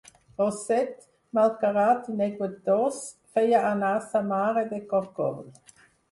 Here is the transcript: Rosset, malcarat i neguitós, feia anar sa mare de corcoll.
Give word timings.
Rosset, 0.41 1.03
malcarat 1.37 2.07
i 2.13 2.15
neguitós, 2.21 3.01
feia 3.37 3.59
anar 3.73 3.91
sa 4.07 4.23
mare 4.31 4.63
de 4.71 4.79
corcoll. 4.95 5.39